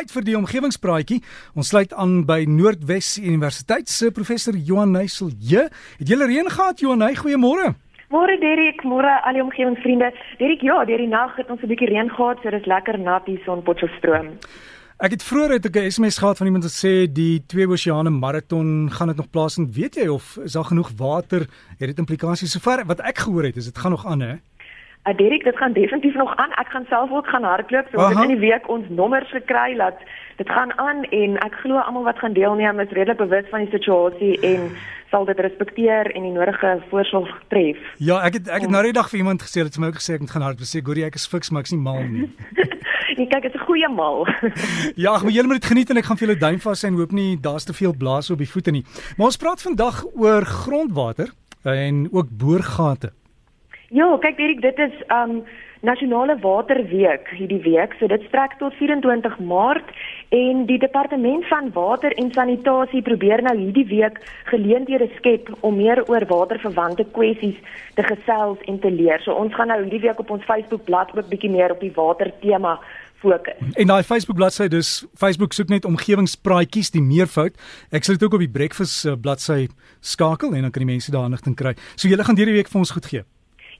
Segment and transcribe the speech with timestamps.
[0.00, 1.18] Tyd vir die omgewingspraatjie.
[1.60, 5.28] Ons sluit aan by Noordwes Universiteit se professor Johan Neusel.
[5.44, 5.66] Jy,
[6.00, 7.04] het jy reën gehad Johan?
[7.18, 7.74] Goeiemôre.
[8.08, 10.08] Môre Derek, môre al die omgewingsvriende.
[10.40, 12.96] Derek, ja, deur die nag het ons 'n bietjie reën gehad, so dit is lekker
[12.98, 14.38] nat hier son Potchefstroom.
[15.00, 18.88] Ek het vroeër ek 'n SMS gehad van iemand wat sê die Twee Oseane Marathon
[18.90, 19.74] gaan dit nog plaasvind.
[19.74, 21.40] Weet jy of is daar genoeg water?
[21.78, 23.56] Het dit implikasies sover wat ek gehoor het?
[23.56, 24.34] Is dit gaan nog aan hè?
[25.08, 26.50] Uh, Derek, dit gaan definitief nog aan.
[26.50, 27.86] Ek gaan self ook gaan hardloop.
[27.90, 29.96] So ons het in die week ons nommers gekry dat
[30.36, 33.72] dit gaan aan en ek glo almal wat gaan deelneem is redelik bewus van die
[33.72, 34.70] situasie en
[35.10, 37.80] sal dit respekteer en die nodige voorsorg tref.
[37.96, 40.00] Ja, ek het ek het nou die dag vir iemand gesê dat sy my ook
[40.00, 40.68] gesê ek moet gaan hardloop.
[40.68, 42.28] Sê Gorie, ek is fiks, maar ek's nie mal nie.
[43.16, 44.28] nee, kyk, dit is 'n goeie mal.
[45.04, 47.00] ja, ek moet julle moet dit geniet en ek gaan vir julle duim vas en
[47.00, 48.84] hoop nie daar's te veel blaas op die voete nie.
[49.16, 51.32] Maar ons praat vandag oor grondwater
[51.64, 53.12] en ook boorgate.
[53.90, 55.40] Ja, kyk Erik, dit is um
[55.82, 57.96] nasionale waterweek hierdie week.
[57.98, 59.88] So dit strek tot 24 Maart
[60.36, 64.20] en die departement van water en sanitasie probeer nou hierdie week
[64.52, 67.58] geleenthede skep om meer oor waterverwante kwessies
[67.98, 69.24] te gesels en te leer.
[69.24, 71.92] So ons gaan nou hierdie week op ons Facebook bladsy ook bietjie meer op die
[71.96, 72.76] water tema
[73.24, 73.58] fokus.
[73.74, 77.58] En daai Facebook bladsy dus Facebook soek net omgewingspraatjies die meervoud.
[77.90, 79.66] Ek sal dit ook op die breakfast bladsy
[79.98, 81.74] skakel en dan kan die mense daar inligting kry.
[81.96, 83.26] So julle gaan hierdie week vir ons goed gee.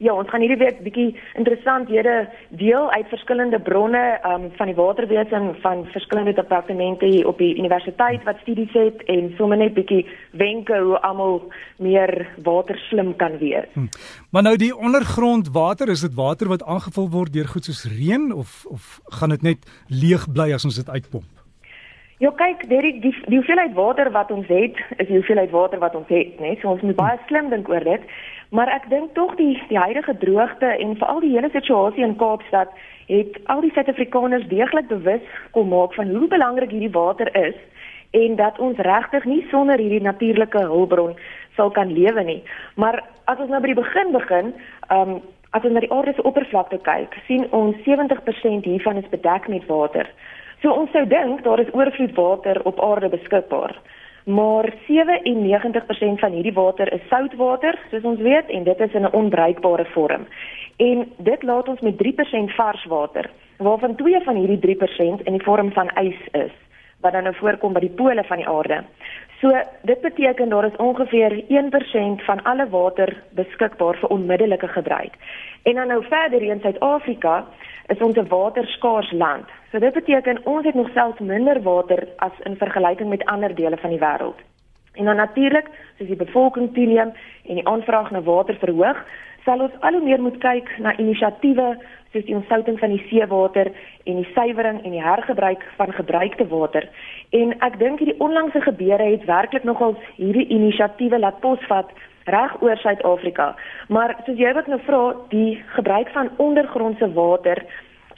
[0.00, 2.14] Ja, ons gaan hierdie week bietjie interessanthede
[2.56, 7.50] deel uit verskillende bronne um, van die waterwese en van verskillende departemente hier op die
[7.58, 10.06] universiteit wat studies het en sommer net bietjie
[10.40, 11.42] wenke hoe almal
[11.76, 12.14] meer
[12.46, 13.68] waterslim kan wees.
[13.74, 13.90] Hm.
[14.32, 18.64] Maar nou die ondergrondwater, is dit water wat aangevul word deur goed soos reën of
[18.72, 21.28] of gaan dit net leeg bly as ons dit uitpomp?
[22.20, 25.94] Ja, kyk, die die die hoeveelheid water wat ons het, is die hoeveelheid water wat
[25.96, 26.56] ons het, né?
[26.60, 28.04] So ons moet baie slim dink oor dit.
[28.50, 32.72] Maar ek dink tog die die huidige droogte en veral die hele situasie in Kaapstad
[33.06, 37.54] het al die Suid-Afrikaners deeglik bewus kom maak van hoe belangrik hierdie water is
[38.10, 41.14] en dat ons regtig nie sonder hierdie natuurlike hulpbron
[41.54, 42.42] sal kan lewe nie.
[42.74, 42.98] Maar
[43.30, 44.54] as ons nou by die begin begin,
[44.88, 49.08] ehm um, as ons na die aarde se oppervlakte kyk, sien ons 70% hiervan is
[49.10, 50.06] bedek met water.
[50.62, 53.74] So ons sou dink daar is oorvloed water op aarde beskikbaar.
[54.24, 59.12] Maar 97% van hierdie water is soutwater, soos ons weet, en dit is in 'n
[59.12, 60.26] onbruikbare vorm.
[60.76, 65.42] En dit laat ons met 3% vars water, waarvan twee van hierdie 3% in die
[65.42, 66.52] vorm van ys is,
[67.00, 68.84] wat dan nou voorkom by die pole van die aarde.
[69.40, 69.48] So
[69.82, 75.14] dit beteken daar is ongeveer 1% van alle water beskikbaar vir onmiddellike gebruik.
[75.62, 77.44] En dan nou verder in Suid-Afrika
[77.86, 79.48] is ons 'n waterskaars land.
[79.70, 83.76] So dit beteken ons het nog selfs minder water as in vergelyking met ander dele
[83.76, 84.38] van die wêreld.
[84.92, 85.68] En dan natuurlik,
[85.98, 87.12] soos die bevolking toeneem
[87.46, 89.04] en die aanvraag na water verhoog,
[89.44, 91.72] sal ons al hoe meer moet kyk na inisiatiewe
[92.12, 93.70] soos die ontsouting van die seewater
[94.04, 96.88] en die suiwering en die hergebruik van gebruikte water.
[97.30, 101.92] En ek dink hierdie onlangse gebeure het werklik nogals hierdie inisiatiewe laat posvat
[102.30, 103.54] reg oor Suid-Afrika.
[103.88, 107.62] Maar soos jy wat nou vra, die gebruik van ondergrondse water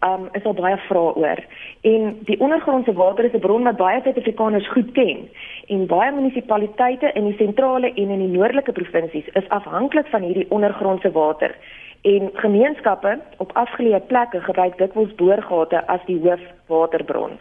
[0.00, 1.42] um is al baie vrae oor.
[1.80, 5.28] En die ondergrondse water is 'n bron wat baie Suid-Afrikaners goed ken.
[5.66, 10.46] En baie munisipaliteite in die sentrale en in die noordelike provinsies is afhanklik van hierdie
[10.48, 11.54] ondergrondse water.
[12.02, 17.38] En gemeenskappe op afgeleë plekke gebruik dikwels boorgate as die hoofwaterbron.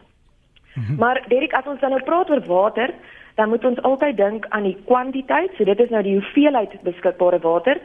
[0.75, 0.95] Mhm.
[0.97, 2.93] Maar Derek, as ons dan nou praat oor water,
[3.35, 7.39] dan moet ons altyd dink aan die kwantiteit, so dit is nou die hoeveelheid beskikbare
[7.39, 7.79] water,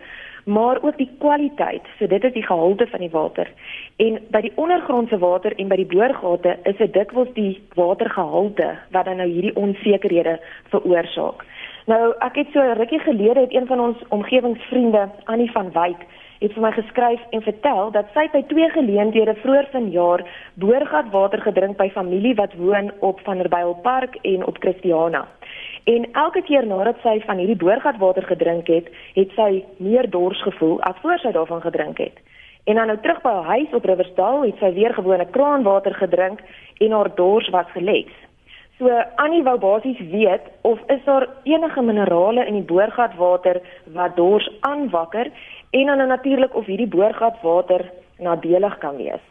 [0.45, 3.51] maar ook die kwaliteit, so dit is die gehalte van die water.
[3.97, 9.05] En by die ondergrondse water en by die boorgate is dit dikwels die watergehalte wat
[9.05, 10.41] dan nou hierdie onsekerhede
[10.73, 11.45] veroorsaak.
[11.87, 16.07] Nou, ek het so rukkie gelede het een van ons omgewingsvriende, Annie van Wyk,
[16.45, 20.25] het vir my geskryf en vertel dat sy by twee geleenthede vroeër vanjaar
[20.61, 25.25] boorgatwater gedrink by familie wat woon op Vanderbijlpark en op Christiana.
[25.85, 30.79] En elke keer nadat sy van hierdie boorgatwater gedrink het, het sy meer dors gevoel
[30.89, 32.21] as voor sy daarvan gedrink het.
[32.65, 36.45] En dan nou terug by haar huis op Riversdal het sy weer gewone kraanwater gedrink
[36.81, 38.13] en haar dors was geles.
[38.79, 38.91] So
[39.23, 43.61] Annie wou basies weet of is daar enige minerale in die boorgatwater
[43.95, 45.31] wat dors aanwakker
[45.75, 49.25] en dan natuurlik of hierdie boorgatwater nadelig kan wees.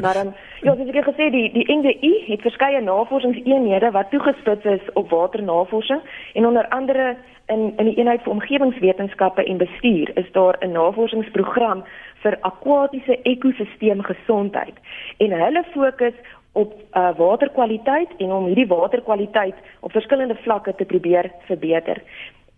[0.00, 4.84] Maar dan ja, soos ek gesê die die NWI het verskeie navorsingseenhede wat toegespits is
[5.00, 6.02] op waternavorsing
[6.34, 7.16] en onder andere
[7.46, 11.84] in in die eenheid vir omgewingswetenskappe en bestuur is daar 'n navorsingsprogram
[12.22, 14.76] vir akwatiese ekosisteemgesondheid
[15.16, 16.14] en hulle fokus
[16.52, 22.02] op uh, waterkwaliteit en om hierdie waterkwaliteit op verskillende vlakke te probeer verbeter.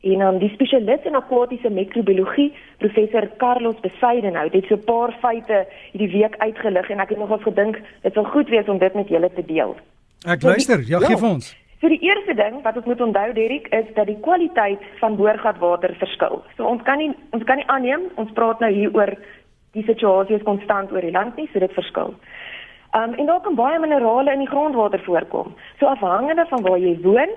[0.00, 5.66] En um, die spesialis in akwatiese mikrobiologie, professor Carlos Besaidenhout, het so 'n paar feite
[5.92, 9.08] hierdie week uitgelig en ek het nogals gedink dit sou goed wees om dit met
[9.08, 9.76] julle te deel.
[10.26, 11.56] Ek luister, ja, gee vir ons.
[11.80, 15.94] So die eerste ding wat ons moet onthou Derek is dat die kwaliteit van boorgatwater
[15.96, 16.42] verskil.
[16.56, 19.14] So ons kan nie ons kan nie aanneem ons praat nou hier oor
[19.72, 22.12] die situasie is konstant oor die land nie, so dit verskil.
[22.92, 25.54] Um en daar kan baie minerale in die grondwater voorkom.
[25.78, 27.32] So afhangende van waar jy woon,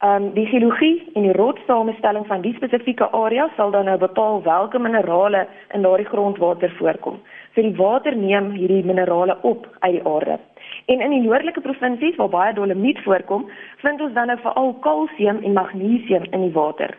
[0.00, 4.80] um die geologie en die rotsamestelling van die spesifieke area sal dan nou bepaal watter
[4.80, 7.18] minerale in daardie grondwater voorkom.
[7.54, 10.38] So die water neem hierdie minerale op uit die aarde.
[10.86, 13.50] En in die noordelike provinsies waar baie dolomiet voorkom,
[13.82, 16.94] vind ons dan nou veral kalsium en magnesium in die water.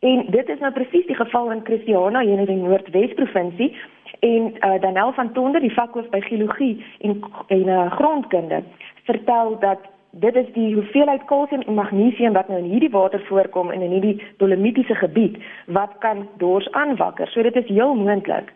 [0.00, 3.72] En dit is nou presies die geval in Christiana hier in die Noordwes provinsie
[4.20, 8.62] en uh, Daniel van Tonder, die vakhoof by geologie en en uh, grondkunde,
[9.04, 9.78] vertel dat
[10.20, 13.92] dit is die hoeveelheid kalsium en magnesium wat nou in hierdie water voorkom en in
[13.96, 15.36] hierdie dolomitiese gebied
[15.66, 17.28] wat kan dors aanwakker.
[17.28, 18.52] So dit is heel moontlik.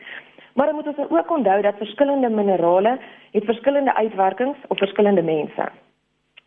[0.55, 2.99] Maar dan moet ons ook onthou dat verskillende minerale
[3.33, 5.69] het verskillende uitwerkings op verskillende mense.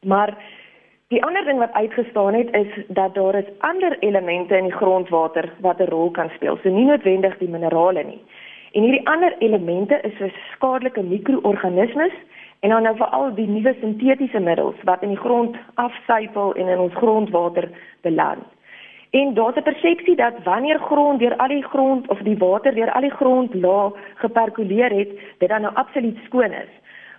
[0.02, 0.38] Maar
[1.08, 5.54] die ander ding wat uitgestaan het is dat daar is ander elemente in die grondwater
[5.60, 6.58] wat 'n rol kan speel.
[6.58, 8.22] So nie noodwendig die minerale nie.
[8.72, 12.14] En hierdie ander elemente is so skadelike mikroorganismes
[12.64, 16.80] en dan nou veral die nuwe sintetiese middels wat in die grond afsypel en in
[16.80, 17.68] ons grondwater
[18.08, 18.46] beland.
[19.12, 22.92] En daar's 'n persepsie dat wanneer grond deur al die grond of die water deur
[22.92, 26.72] al die grond laag geperkuleer het, dit dan nou absoluut skoon is.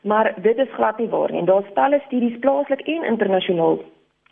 [0.03, 1.45] Maar dit is glad nie waar nie.
[1.45, 3.79] Daar's talle studies plaaslik en internasionaal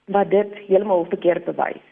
[0.07, 1.92] wat dit heeltemal verkeerd bewys.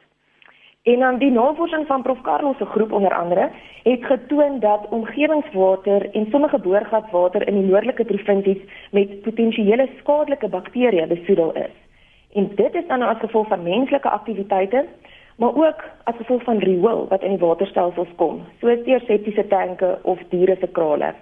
[0.82, 3.50] En dan die navorsing van Prof Carlos se groep onder andere
[3.82, 11.06] het getoon dat omgewingswater en sommige boorgatwater in die noordelike provinsies met potensiële skadelike bakterieë
[11.06, 11.74] besoedel is.
[12.32, 14.86] En dit is dan as gevolg van menslike aktiwiteite
[15.36, 19.98] maar ook as gevolg van riool wat in die waterstelsels kom, soos deur septiese tanke
[20.02, 21.14] of diere se krale.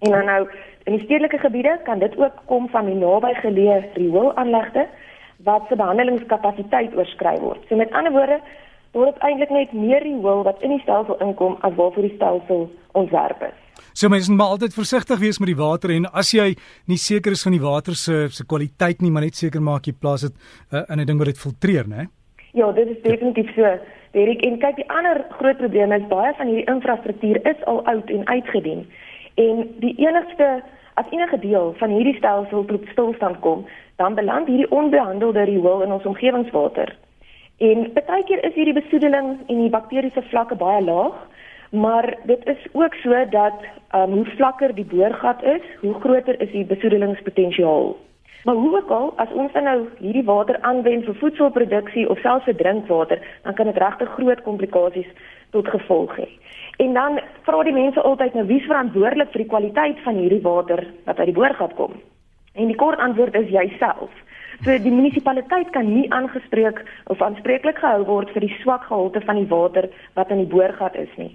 [0.00, 0.48] En dan nou
[0.84, 4.86] in die stedelike gebiede kan dit ook kom van die nabygeleë rioolaanlegte
[5.44, 7.64] wat se behandelingskapasiteit oorskry word.
[7.68, 8.40] So met ander woorde,
[8.92, 12.70] word dit eintlik net meer riool wat in die stelsel inkom as waarvoor die stelsel
[12.98, 13.58] ontwerp is.
[13.92, 16.52] So mense moet maar altyd versigtig wees met die water en as jy
[16.88, 19.94] nie seker is van die water se se kwaliteit nie, maar net seker maak jy
[20.00, 20.34] plaas dit
[20.72, 22.08] uh, in 'n ding wat dit filtreer, né?
[22.52, 23.78] Ja, dit is definitief so.
[24.12, 28.10] Derek, en kyk die ander groot probleem is baie van hierdie infrastruktuur is al oud
[28.10, 28.86] en uitgedien.
[29.34, 30.62] En die enigste
[30.94, 33.64] as enige deel van hierdie stelsel tot stilstand kom,
[33.96, 36.92] dan beland hierdie onbehandelde riool in ons omgewingswater.
[37.62, 41.18] En baie keer is hierdie besoedeling en die bakteriese vlakke baie laag,
[41.70, 43.60] maar dit is ook so dat
[43.94, 47.94] um, hoe vlakker die boorgat is, hoe groter is die besoedelingspotensiaal.
[48.44, 52.58] Maar hoe ook al, as ons nou hierdie water aanwend vir voedselproduksie of selfs vir
[52.58, 55.12] drinkwater, dan kan dit regtig groot komplikasies
[55.54, 56.26] tot gevolg hê.
[56.82, 60.82] En dan vra die mense altyd nou wie's verantwoordelik vir die kwaliteit van hierdie water
[61.06, 61.94] wat uit die boorgat kom?
[62.54, 64.10] En die kort antwoord is jouself.
[64.64, 69.36] So die munisipaliteit kan nie aangespreek of aanspreeklik gehou word vir die swak gehalte van
[69.36, 71.32] die water wat in die boorgat is nie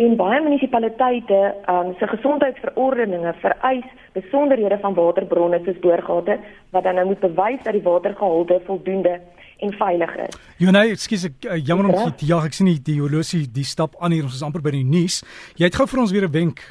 [0.00, 6.38] en baie munisipaliteite um, se gesondheidsverordeninge vereis besonderhede van waterbronne soos boorgate
[6.74, 9.18] wat dan nou moet bewys dat die watergehalte voldoende
[9.60, 10.36] en veilig is.
[10.62, 13.98] Jonay, ekskuus ek uh, jammer om te ja, ek sien die die horlosie die stap
[14.00, 15.20] aan hier ons is amper by die nuus.
[15.60, 16.64] Jy het gou vir ons weer 'n wenk.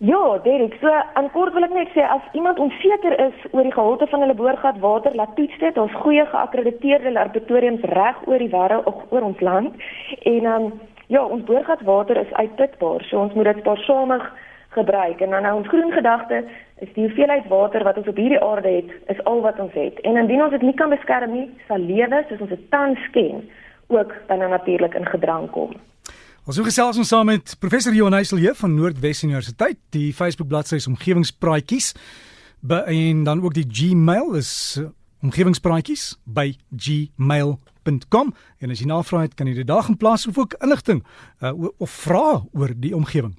[0.00, 3.74] Ja, Derek, so aan kort wil ek net sê as iemand onseker is oor die
[3.74, 5.76] gehalte van hulle boorgat water, laat toets dit.
[5.78, 9.76] Ons goeie geakkrediteerde laboratoriums reg oor die wêreld oor ons land
[10.24, 10.78] en dan um,
[11.10, 14.22] Ja, ons boorgatwater is uitputbaar, so ons moet dit spaarsamig
[14.76, 15.20] gebruik.
[15.20, 16.44] En dan nou ons groen gedagte
[16.78, 19.98] is die hoeveelheid water wat ons op hierdie aarde het, is al wat ons het.
[20.06, 23.42] En indien ons dit nie kan beskerm nie, sal lewe soos ons dit tans ken,
[23.90, 25.74] ook dan natuurlik in gedrang kom.
[26.50, 30.80] Ons hoor gesels ons saam met professor Johan Heiselje van Noordwes Universiteit, die Facebook bladsy
[30.80, 31.92] is omgewingspraatjies.
[32.90, 34.50] En dan ook die Gmail is
[35.22, 40.42] omgewingspraatjies by gmail.com en as jy navraag het kan jy dit daar gaan plaas of
[40.42, 41.04] ook inligting
[41.38, 43.36] uh, of vra oor die omgewing